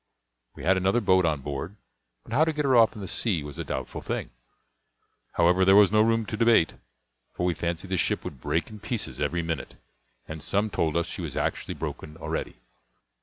We 0.55 0.63
had 0.63 0.77
another 0.77 0.99
boat 0.99 1.27
on 1.27 1.41
board; 1.41 1.75
but 2.23 2.33
how 2.33 2.43
to 2.43 2.51
get 2.53 2.65
her 2.65 2.75
off 2.75 2.93
into 2.93 3.01
the 3.01 3.07
sea 3.07 3.43
was 3.43 3.59
a 3.59 3.63
doubtful 3.63 4.01
thing; 4.01 4.31
however, 5.33 5.63
there 5.63 5.75
was 5.75 5.91
no 5.91 6.01
room 6.01 6.25
to 6.25 6.35
debate, 6.35 6.73
for 7.35 7.45
we 7.45 7.53
fancied 7.53 7.89
the 7.91 7.97
ship 7.97 8.23
would 8.23 8.41
break 8.41 8.71
in 8.71 8.79
pieces 8.79 9.21
every 9.21 9.43
minute, 9.43 9.75
and 10.27 10.41
some 10.41 10.71
told 10.71 10.97
us 10.97 11.05
she 11.05 11.21
was 11.21 11.37
actually 11.37 11.75
broken 11.75 12.17
already. 12.17 12.55